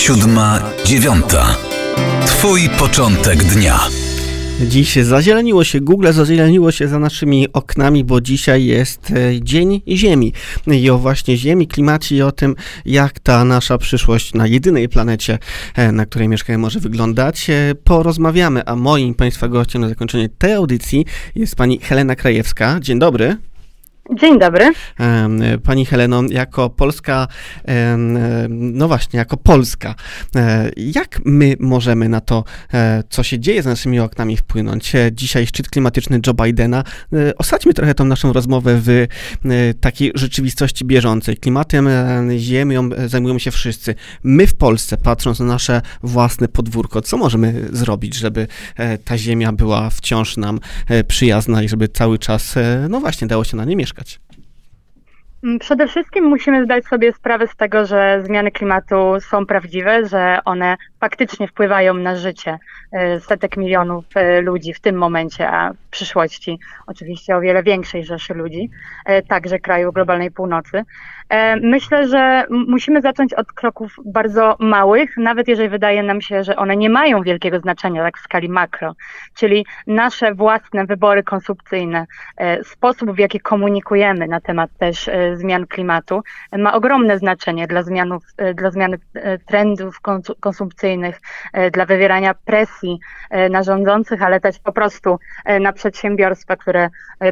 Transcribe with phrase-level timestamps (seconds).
[0.00, 1.56] siódma, dziewiąta.
[2.26, 3.80] Twój początek dnia.
[4.60, 10.32] Dziś zazieleniło się Google, zazieleniło się za naszymi oknami, bo dzisiaj jest e, Dzień Ziemi.
[10.66, 15.38] I o właśnie Ziemi, klimacie i o tym, jak ta nasza przyszłość na jedynej planecie,
[15.74, 18.66] e, na której mieszkamy, może wyglądać, e, porozmawiamy.
[18.66, 21.04] A moim Państwa gościem na zakończenie tej audycji
[21.34, 22.80] jest pani Helena Krajewska.
[22.80, 23.49] Dzień dobry.
[24.14, 24.72] Dzień dobry.
[25.64, 27.28] Pani Heleno, jako Polska,
[28.48, 29.94] no właśnie, jako Polska,
[30.36, 34.94] e, jak my możemy na to, e, co się dzieje z naszymi oknami wpłynąć?
[34.94, 36.84] E, dzisiaj szczyt klimatyczny Joe Bidena.
[37.38, 39.06] Osadźmy trochę tą naszą rozmowę w
[39.80, 41.36] takiej rzeczywistości bieżącej.
[41.36, 41.88] Klimatem,
[42.38, 43.94] ziemią zajmują się wszyscy.
[44.22, 48.46] My w Polsce, patrząc na nasze własne podwórko, co możemy zrobić, żeby
[49.04, 50.60] ta ziemia była wciąż nam
[51.08, 52.54] przyjazna i żeby cały czas,
[52.88, 53.99] no właśnie, dało się na nie mieszkać?
[55.44, 60.38] Mm, przede wszystkim musimy zdać sobie sprawę z tego, że zmiany klimatu są prawdziwe, że
[60.44, 62.58] one faktycznie wpływają na życie
[63.16, 68.04] y, setek milionów y, ludzi w tym momencie, a w przyszłości oczywiście o wiele większej
[68.04, 68.70] rzeszy ludzi,
[69.10, 70.84] y, także kraju globalnej północy.
[71.62, 76.76] Myślę, że musimy zacząć od kroków bardzo małych, nawet jeżeli wydaje nam się, że one
[76.76, 78.94] nie mają wielkiego znaczenia, tak w skali makro,
[79.34, 82.06] czyli nasze własne wybory konsumpcyjne,
[82.62, 86.22] sposób w jaki komunikujemy na temat też zmian klimatu
[86.58, 88.22] ma ogromne znaczenie dla, zmianów,
[88.54, 88.98] dla zmiany
[89.46, 90.00] trendów
[90.40, 91.20] konsumpcyjnych,
[91.52, 96.88] E, dla wywierania presji e, na rządzących, ale też po prostu e, na przedsiębiorstwa, które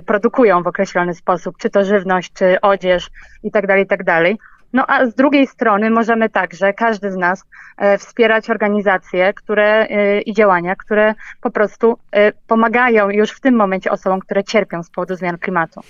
[0.07, 3.11] produkują w określony sposób, czy to żywność, czy odzież
[3.43, 4.05] itd., tak.
[4.05, 4.37] Tak
[4.73, 7.45] no a z drugiej strony możemy także, każdy z nas,
[7.77, 13.55] e, wspierać organizacje które, e, i działania, które po prostu e, pomagają już w tym
[13.55, 15.81] momencie osobom, które cierpią z powodu zmian klimatu.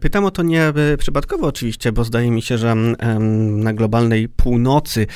[0.00, 2.74] Pytam o to nie przypadkowo oczywiście, bo zdaje mi się, że
[3.50, 5.06] na globalnej północy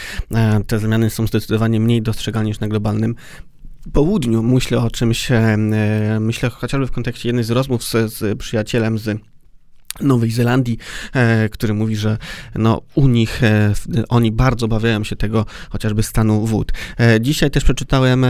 [0.67, 3.15] te zmiany są zdecydowanie mniej dostrzegalne niż na globalnym
[3.93, 4.43] południu.
[4.43, 5.29] Myślę o czymś,
[6.21, 9.19] myślę chociażby w kontekście jednej z rozmów z, z przyjacielem z
[10.01, 10.79] Nowej Zelandii,
[11.13, 12.19] e, który mówi, że
[12.55, 13.73] no, u nich e,
[14.09, 16.73] oni bardzo obawiają się tego chociażby stanu wód.
[17.01, 18.27] E, dzisiaj też przeczytałem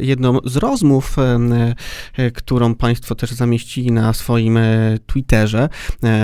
[0.00, 1.16] jedną z rozmów,
[2.34, 4.58] którą Państwo też zamieścili na swoim
[5.06, 5.68] Twitterze.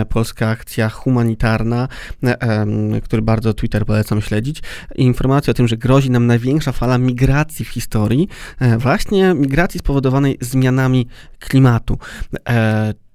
[0.08, 1.88] Polska Akcja Humanitarna,
[3.02, 4.62] który bardzo Twitter polecam śledzić.
[4.94, 8.28] Informacja o tym, że grozi nam największa fala migracji w historii,
[8.78, 11.06] właśnie migracji spowodowanej zmianami
[11.38, 11.98] klimatu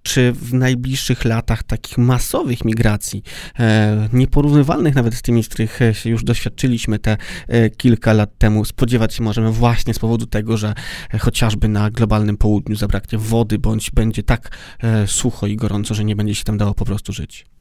[0.05, 3.23] czy w najbliższych latach takich masowych migracji,
[3.59, 7.17] e, nieporównywalnych nawet z tymi, z których e, już doświadczyliśmy te
[7.47, 10.73] e, kilka lat temu, spodziewać się możemy właśnie z powodu tego, że
[11.19, 14.57] chociażby na globalnym południu zabraknie wody, bądź będzie tak
[15.05, 17.54] sucho i gorąco, że nie będzie się tam dało po prostu żyć.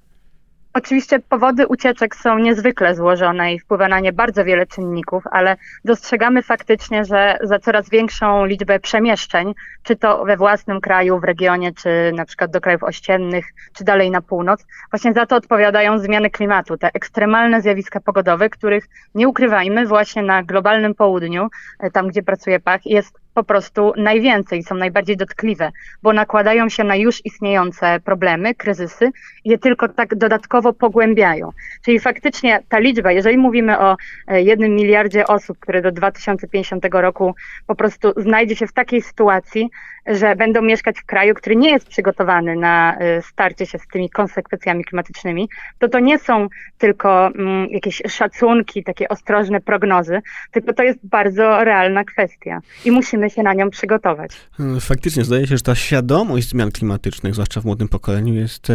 [0.76, 6.42] Oczywiście powody ucieczek są niezwykle złożone i wpływa na nie bardzo wiele czynników, ale dostrzegamy
[6.42, 12.12] faktycznie, że za coraz większą liczbę przemieszczeń, czy to we własnym kraju, w regionie, czy
[12.14, 16.76] na przykład do krajów ościennych, czy dalej na północ, właśnie za to odpowiadają zmiany klimatu,
[16.76, 21.48] te ekstremalne zjawiska pogodowe, których nie ukrywajmy właśnie na globalnym południu,
[21.80, 25.70] e, tam gdzie pracuje PAC, jest po prostu najwięcej, są najbardziej dotkliwe,
[26.02, 29.10] bo nakładają się na już istniejące problemy, kryzysy
[29.44, 31.50] i je tylko tak dodatkowo pogłębiają.
[31.84, 33.96] Czyli faktycznie ta liczba, jeżeli mówimy o
[34.26, 37.34] e, jednym miliardzie osób, które do 2050 roku
[37.66, 39.70] po prostu znajdzie się w takiej sytuacji,
[40.06, 44.10] że będą mieszkać w kraju, który nie jest przygotowany na y, starcie się z tymi
[44.10, 50.82] konsekwencjami klimatycznymi, to to nie są tylko mm, jakieś szacunki, takie ostrożne prognozy, tylko to
[50.82, 54.30] jest bardzo realna kwestia i musimy się na nią przygotować.
[54.56, 58.68] Hmm, faktycznie zdaje się, że ta świadomość zmian klimatycznych, zwłaszcza w młodym pokoleniu, jest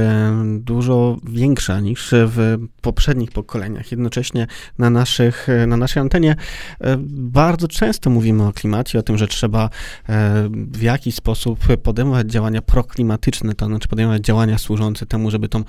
[0.60, 3.92] dużo większa niż w poprzednich pokoleniach.
[3.92, 6.36] Jednocześnie na, naszych, na naszej antenie
[6.82, 9.70] e, bardzo często mówimy o klimacie, o tym, że trzeba
[10.10, 15.64] e, w jakiś sposób podejmować działania proklimatyczne, to znaczy podejmować działania służące temu, żeby tą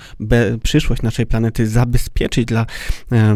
[0.62, 2.66] przyszłość naszej planety zabezpieczyć dla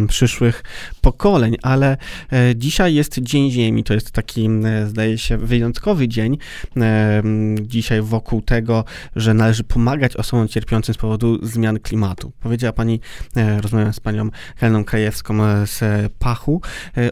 [0.08, 0.62] przyszłych
[1.00, 1.96] pokoleń, ale
[2.32, 4.48] e, dzisiaj jest Dzień Ziemi, to jest taki,
[4.86, 6.38] zdaje się, wyjątkowy dzień
[6.76, 7.22] e,
[7.60, 8.84] dzisiaj wokół tego,
[9.16, 12.32] że należy pomagać osobom cierpiącym z powodu zmian klimatu.
[12.40, 13.00] Powiedziała pani,
[13.36, 15.82] e, rozmawiam z panią Heleną Krajewską e, z
[16.18, 16.60] Pachu,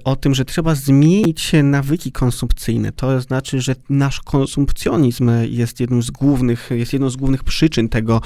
[0.04, 2.92] o tym, że trzeba zmienić nawyki konsumpcyjne.
[2.92, 8.20] To znaczy, że nasz konsumpcjonizm jest jedną z głównych, jest jedną z głównych przyczyn tego,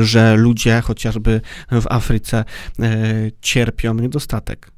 [0.00, 1.40] że ludzie chociażby
[1.70, 2.44] w Afryce
[2.80, 2.94] e,
[3.40, 4.75] cierpią niedostatek.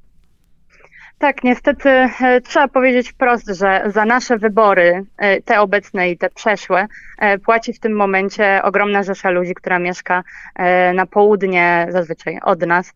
[1.18, 6.30] Tak, niestety e, trzeba powiedzieć wprost, że za nasze wybory, e, te obecne i te
[6.30, 6.86] przeszłe,
[7.18, 10.24] e, płaci w tym momencie ogromna rzesza ludzi, która mieszka
[10.94, 12.92] na południe zazwyczaj od nas.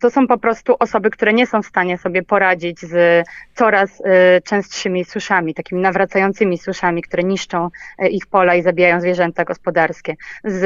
[0.00, 4.02] To są po prostu osoby, które nie są w stanie sobie poradzić z coraz
[4.44, 7.68] częstszymi suszami, takimi nawracającymi suszami, które niszczą
[8.10, 10.14] ich pola i zabijają zwierzęta gospodarskie,
[10.44, 10.64] z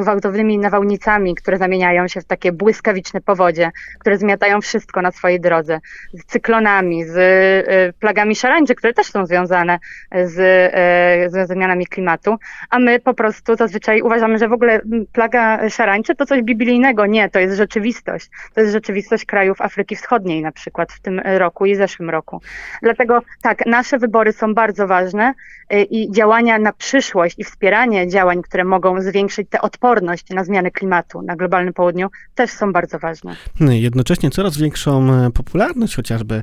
[0.00, 5.80] gwałtownymi nawałnicami, które zamieniają się w takie błyskawiczne powodzie, które zmiatają wszystko na swojej drodze,
[6.12, 9.78] z cyklonami, z y, plagami szarańczy, które też są związane
[10.24, 12.36] z, y, z zmianami klimatu,
[12.70, 14.80] a my po prostu zazwyczaj uważamy, że w ogóle
[15.12, 17.06] plaga szarańczy to coś biblijnego.
[17.06, 18.30] Nie, to jest rzeczywistość.
[18.54, 22.40] To jest rzeczywistość krajów Afryki Wschodniej na przykład w tym roku i zeszłym roku.
[22.82, 25.34] Dlatego tak, nasze wybory są bardzo ważne
[25.72, 30.70] y, i działania na przyszłość i wspieranie działań, które mogą zwiększyć tę odporność na zmiany
[30.70, 33.36] klimatu na globalnym południu też są bardzo ważne.
[33.60, 36.42] Jednocześnie coraz większą popularność, chociażby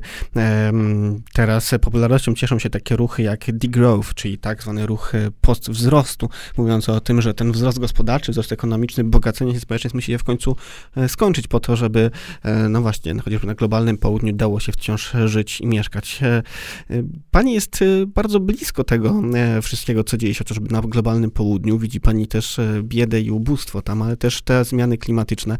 [1.32, 6.88] teraz popularnością cieszą się takie ruchy jak degrowth, czyli tak zwany ruch e, postwzrostu, mówiąc
[6.88, 10.56] o tym, że ten wzrost gospodarczy, wzrost ekonomiczny, bogacenie się społeczne musi się w końcu
[10.96, 12.10] e, skończyć po to, żeby,
[12.42, 16.20] e, no właśnie, chociażby na globalnym południu dało się wciąż żyć i mieszkać.
[17.30, 19.22] Pani jest bardzo blisko tego
[19.62, 21.78] wszystkiego, co dzieje się chociażby na globalnym południu.
[21.78, 25.58] Widzi pani też biedę i ubóstwo tam, ale też te zmiany klimatyczne.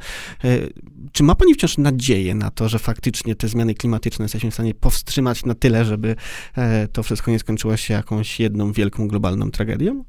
[1.13, 4.75] Czy ma pani wciąż nadzieję na to, że faktycznie te zmiany klimatyczne jesteśmy w stanie
[4.75, 6.17] powstrzymać na tyle, żeby
[6.57, 10.05] e, to wszystko nie skończyło się jakąś jedną wielką globalną tragedią?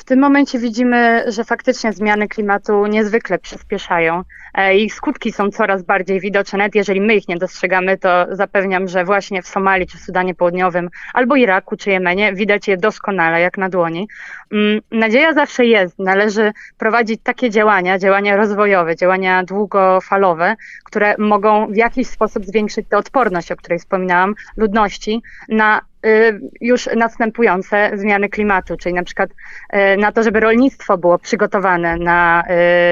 [0.00, 4.22] W tym momencie widzimy, że faktycznie zmiany klimatu niezwykle przyspieszają.
[4.54, 6.58] E, ich skutki są coraz bardziej widoczne.
[6.58, 10.90] Nawet jeżeli my ich nie dostrzegamy, to zapewniam, że właśnie w Somalii czy Sudanie Południowym,
[11.14, 14.08] albo Iraku czy Jemenie widać je doskonale, jak na dłoni.
[14.52, 15.98] Mm, nadzieja zawsze jest.
[15.98, 22.98] Należy prowadzić takie działania, działania rozwojowe, działania długofalowe, które mogą w jakiś sposób zwiększyć tę
[22.98, 25.89] odporność, o której wspominałam, ludności na
[26.60, 32.42] już następujące zmiany klimatu, czyli na przykład y, na to, żeby rolnictwo było przygotowane na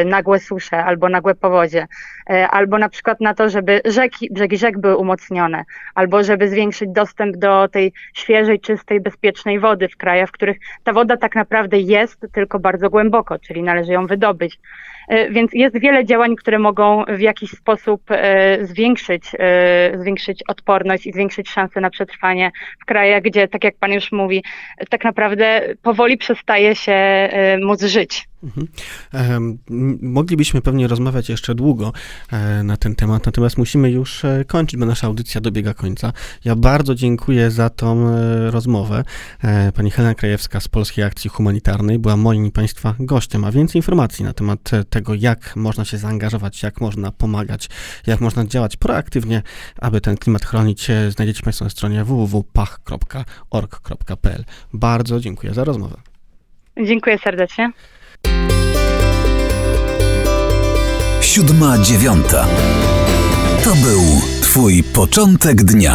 [0.02, 1.86] y, nagłe susze albo nagłe powodzie,
[2.50, 5.64] albo na przykład na to, żeby rzeki, brzegi rzek były umocnione,
[5.94, 10.92] albo żeby zwiększyć dostęp do tej świeżej, czystej, bezpiecznej wody w krajach, w których ta
[10.92, 14.60] woda tak naprawdę jest, tylko bardzo głęboko, czyli należy ją wydobyć.
[15.30, 18.02] Więc jest wiele działań, które mogą w jakiś sposób
[18.62, 19.32] zwiększyć,
[19.94, 22.50] zwiększyć odporność i zwiększyć szanse na przetrwanie
[22.82, 24.44] w krajach, gdzie, tak jak Pan już mówi,
[24.90, 27.28] tak naprawdę powoli przestaje się
[27.60, 28.28] móc żyć.
[28.42, 29.58] Mhm.
[30.02, 31.92] Moglibyśmy pewnie rozmawiać jeszcze długo
[32.32, 36.12] e, na ten temat, natomiast musimy już e, kończyć, bo nasza audycja dobiega końca.
[36.44, 39.04] Ja bardzo dziękuję za tą e, rozmowę.
[39.74, 44.24] Pani Helena Krajewska z Polskiej Akcji Humanitarnej była moim i Państwa gościem, a więcej informacji
[44.24, 47.68] na temat tego, jak można się zaangażować, jak można pomagać,
[48.06, 49.42] jak można działać proaktywnie,
[49.80, 52.04] aby ten klimat chronić, znajdziecie Państwo na stronie
[52.88, 54.44] www.pach.org.pl.
[54.72, 55.96] Bardzo dziękuję za rozmowę.
[56.86, 57.72] Dziękuję serdecznie.
[61.20, 62.46] Siódma dziewiąta.
[63.64, 64.02] To był
[64.42, 65.94] Twój początek dnia.